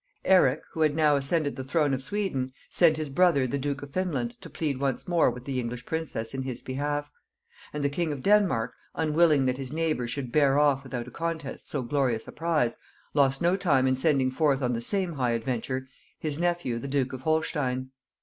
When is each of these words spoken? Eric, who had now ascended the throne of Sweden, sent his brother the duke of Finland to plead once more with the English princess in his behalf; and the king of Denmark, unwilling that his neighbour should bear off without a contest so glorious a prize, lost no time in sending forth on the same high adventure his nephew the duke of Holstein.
Eric, 0.25 0.63
who 0.71 0.81
had 0.81 0.95
now 0.95 1.15
ascended 1.15 1.55
the 1.55 1.63
throne 1.63 1.93
of 1.93 2.01
Sweden, 2.01 2.51
sent 2.71 2.97
his 2.97 3.07
brother 3.07 3.45
the 3.45 3.59
duke 3.59 3.83
of 3.83 3.91
Finland 3.93 4.33
to 4.41 4.49
plead 4.49 4.79
once 4.79 5.07
more 5.07 5.29
with 5.29 5.45
the 5.45 5.59
English 5.59 5.85
princess 5.85 6.33
in 6.33 6.41
his 6.41 6.59
behalf; 6.59 7.11
and 7.71 7.83
the 7.83 7.87
king 7.87 8.11
of 8.11 8.23
Denmark, 8.23 8.73
unwilling 8.95 9.45
that 9.45 9.59
his 9.59 9.71
neighbour 9.71 10.07
should 10.07 10.31
bear 10.31 10.57
off 10.57 10.83
without 10.83 11.07
a 11.07 11.11
contest 11.11 11.69
so 11.69 11.83
glorious 11.83 12.27
a 12.27 12.31
prize, 12.31 12.77
lost 13.13 13.43
no 13.43 13.55
time 13.55 13.85
in 13.85 13.95
sending 13.95 14.31
forth 14.31 14.63
on 14.63 14.73
the 14.73 14.81
same 14.81 15.13
high 15.13 15.33
adventure 15.33 15.87
his 16.17 16.39
nephew 16.39 16.79
the 16.79 16.87
duke 16.87 17.13
of 17.13 17.21
Holstein. 17.21 17.91